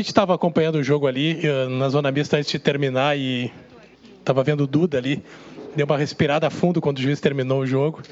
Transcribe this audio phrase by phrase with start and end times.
[0.00, 1.42] gente estava acompanhando o jogo ali,
[1.78, 3.52] na zona mista antes de terminar e
[4.18, 5.22] estava vendo o Duda ali,
[5.76, 8.02] deu uma respirada a fundo quando o juiz terminou o jogo.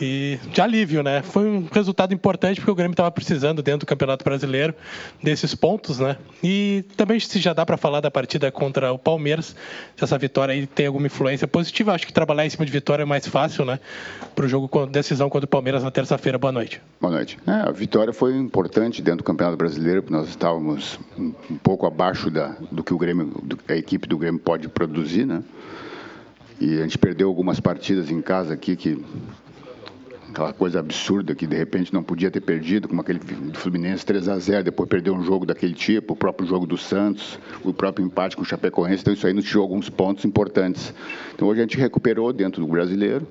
[0.00, 1.22] E de alívio, né?
[1.22, 4.74] Foi um resultado importante porque o Grêmio estava precisando dentro do Campeonato Brasileiro
[5.22, 6.16] desses pontos, né?
[6.42, 9.56] E também se já dá para falar da partida contra o Palmeiras,
[9.96, 11.94] se essa vitória aí tem alguma influência positiva.
[11.94, 13.80] Acho que trabalhar em cima de vitória é mais fácil, né?
[14.34, 16.36] Para o jogo com decisão contra o Palmeiras na terça-feira.
[16.36, 16.80] Boa noite.
[17.00, 17.38] Boa noite.
[17.46, 21.86] É, a vitória foi importante dentro do Campeonato Brasileiro, porque nós estávamos um, um pouco
[21.86, 25.42] abaixo da, do que o Grêmio, do, a equipe do Grêmio pode produzir, né?
[26.60, 29.02] E a gente perdeu algumas partidas em casa aqui que
[30.36, 33.20] aquela coisa absurda que de repente não podia ter perdido, como aquele
[33.54, 37.38] Fluminense 3 a 0 depois perdeu um jogo daquele tipo, o próprio jogo do Santos,
[37.64, 40.92] o próprio empate com o Chapecoense, então isso aí nos tirou alguns pontos importantes.
[41.34, 43.26] Então hoje a gente recuperou dentro do brasileiro.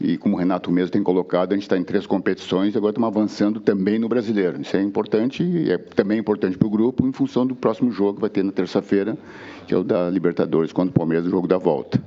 [0.00, 2.92] E como o Renato mesmo tem colocado, a gente está em três competições e agora
[2.92, 4.58] estamos avançando também no brasileiro.
[4.58, 8.14] Isso é importante e é também importante para o grupo em função do próximo jogo
[8.14, 9.16] que vai ter na terça-feira,
[9.66, 12.02] que é o da Libertadores contra o Palmeiras, o jogo da volta.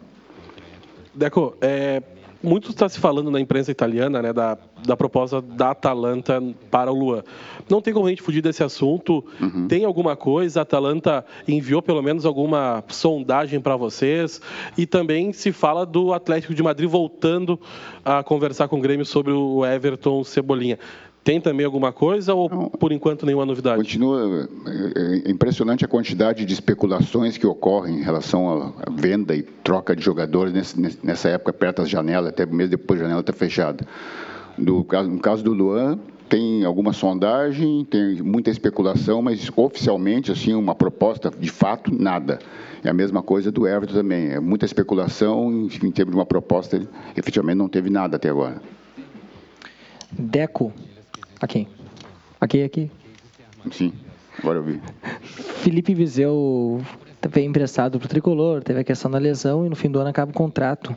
[1.14, 2.02] Deco, é,
[2.44, 6.96] muito está se falando na imprensa italiana né, da, da proposta da Atalanta para o
[6.96, 7.24] Luan.
[7.70, 9.24] Não tem como a gente fugir desse assunto.
[9.40, 9.68] Uhum.
[9.68, 10.60] Tem alguma coisa?
[10.60, 14.42] A Atalanta enviou pelo menos alguma sondagem para vocês?
[14.78, 17.60] E também se fala do Atlético de Madrid voltando
[18.04, 20.78] a conversar com o Grêmio sobre o Everton Cebolinha.
[21.24, 23.78] Tem também alguma coisa ou Não, por enquanto nenhuma novidade?
[23.78, 29.42] Continua é, é impressionante a quantidade de especulações que ocorrem em relação à venda e
[29.42, 33.34] troca de jogadores nesse, nessa época perto das janelas, até mesmo depois da janela estar
[33.34, 33.88] fechada.
[34.58, 40.54] No caso, no caso do Luan, tem alguma sondagem, tem muita especulação, mas oficialmente, assim,
[40.54, 42.40] uma proposta de fato, nada.
[42.84, 44.32] É a mesma coisa do Everton também.
[44.32, 48.62] É muita especulação, em, em termos de uma proposta, efetivamente não teve nada até agora.
[50.12, 50.74] Deco,
[51.44, 51.68] Aqui.
[52.40, 52.92] Aqui, aqui.
[53.70, 53.92] Sim,
[54.40, 54.82] agora eu vi.
[55.62, 56.82] Felipe Vizeu
[57.30, 60.10] veio emprestado para o Tricolor, teve a questão da lesão e no fim do ano
[60.10, 60.96] acaba o contrato.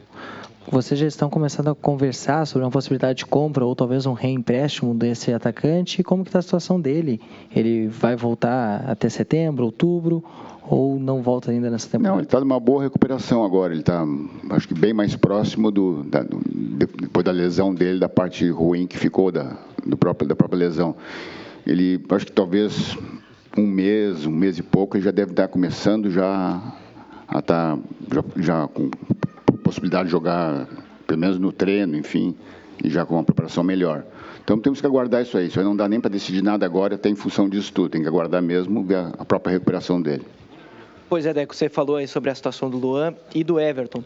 [0.69, 4.95] Vocês já estão começando a conversar sobre uma possibilidade de compra ou talvez um reempréstimo
[4.95, 6.03] desse atacante?
[6.03, 7.21] Como que está a situação dele?
[7.55, 10.25] Ele vai voltar até setembro, outubro?
[10.69, 12.11] ou não volta ainda nessa temporada?
[12.11, 13.73] Não, ele está numa boa recuperação agora.
[13.73, 14.05] Ele está,
[14.51, 18.87] acho que bem mais próximo do, da, do, depois da lesão dele, da parte ruim
[18.87, 19.57] que ficou da,
[19.87, 20.97] do próprio, da própria lesão.
[21.65, 22.97] Ele, acho que talvez
[23.57, 26.61] um mês, um mês e pouco, ele já deve estar começando já
[27.29, 27.79] a estar tá,
[28.13, 28.91] já, já com
[29.77, 30.67] possibilidade de jogar,
[31.07, 32.35] pelo menos no treino, enfim,
[32.83, 34.05] e já com uma preparação melhor.
[34.43, 35.49] Então temos que aguardar isso aí.
[35.49, 37.91] Isso aí não dá nem para decidir nada agora, até em função disso tudo.
[37.91, 38.87] Tem que aguardar mesmo
[39.19, 40.25] a própria recuperação dele.
[41.09, 44.03] Pois é, Deco, você falou aí sobre a situação do Luan e do Everton,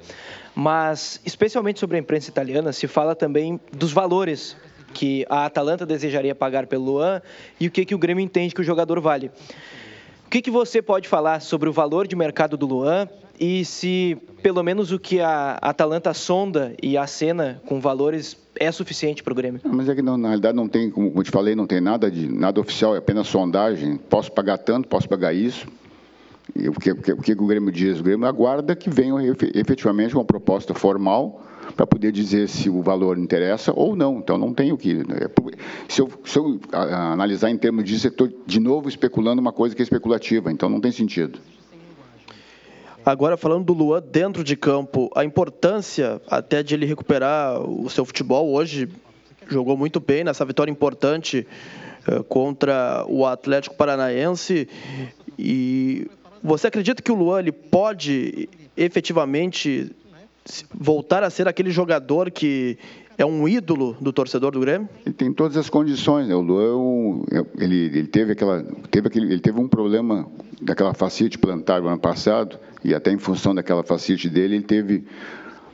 [0.55, 4.55] mas especialmente sobre a imprensa italiana se fala também dos valores
[4.93, 7.23] que a Atalanta desejaria pagar pelo Luan
[7.59, 9.31] e o que, que o Grêmio entende que o jogador vale.
[10.27, 13.09] O que, que você pode falar sobre o valor de mercado do Luan
[13.41, 19.23] e se pelo menos o que a Atalanta sonda e acena com valores é suficiente
[19.23, 19.61] para o Grêmio?
[19.65, 22.11] Mas é que não, na realidade não tem, como eu te falei, não tem nada
[22.11, 23.97] de nada oficial, é apenas sondagem.
[23.97, 25.67] Posso pagar tanto, posso pagar isso.
[26.55, 28.01] O que, o que, o que o Grêmio diz?
[28.01, 29.17] O Grêmio aguarda que venha
[29.55, 31.43] efetivamente uma proposta formal
[31.75, 34.19] para poder dizer se o valor interessa ou não.
[34.19, 34.95] Então, não tenho que.
[34.95, 35.17] Né,
[35.89, 39.81] se eu, se eu analisar em termos disso, estou de novo especulando uma coisa que
[39.81, 41.39] é especulativa, então não tem sentido.
[43.05, 48.05] Agora, falando do Luan dentro de campo, a importância até de ele recuperar o seu
[48.05, 48.89] futebol hoje,
[49.49, 51.47] jogou muito bem nessa vitória importante
[52.07, 54.69] eh, contra o Atlético Paranaense.
[55.39, 56.07] E
[56.43, 59.91] você acredita que o Luan ele pode efetivamente
[60.73, 62.79] voltar a ser aquele jogador que
[63.17, 64.89] é um ídolo do torcedor do Grêmio?
[65.05, 66.29] Ele tem todas as condições.
[66.29, 66.35] Né?
[66.35, 70.27] O Luan, é ele, ele teve aquela, teve aquele, ele teve um problema
[70.61, 75.05] daquela facite plantar no ano passado e até em função daquela facite dele, ele teve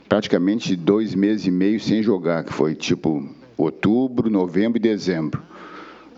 [0.07, 5.41] praticamente dois meses e meio sem jogar, que foi tipo outubro, novembro e dezembro.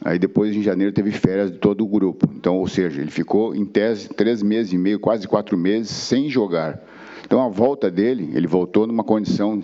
[0.03, 2.27] Aí depois, em janeiro, teve férias de todo o grupo.
[2.35, 6.29] Então, ou seja, ele ficou, em tese, três meses e meio, quase quatro meses, sem
[6.29, 6.81] jogar.
[7.25, 9.61] Então, a volta dele, ele voltou numa condição,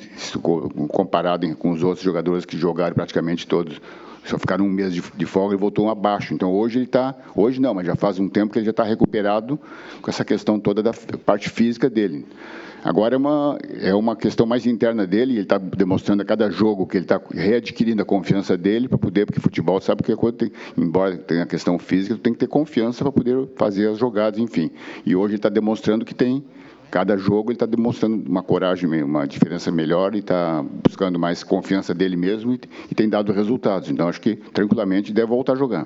[0.89, 3.81] comparado com os outros jogadores que jogaram praticamente todos,
[4.29, 6.33] só ficaram um mês de, de folga e voltou abaixo.
[6.33, 8.83] Então, hoje ele está, hoje não, mas já faz um tempo que ele já está
[8.83, 9.59] recuperado
[10.01, 10.91] com essa questão toda da
[11.25, 12.25] parte física dele.
[12.85, 16.85] Agora é uma, é uma questão mais interna dele, ele está demonstrando a cada jogo
[16.85, 20.51] que ele está readquirindo a confiança dele para poder, porque futebol sabe que quando tem,
[20.77, 24.69] embora tenha a questão física, tem que ter confiança para poder fazer as jogadas, enfim.
[25.03, 26.43] E hoje ele está demonstrando que tem
[26.89, 31.93] cada jogo ele está demonstrando uma coragem, uma diferença melhor e está buscando mais confiança
[31.93, 32.59] dele mesmo e,
[32.89, 33.89] e, tem dado resultados.
[33.89, 35.83] Então acho que tranquilamente deve voltar a jogar.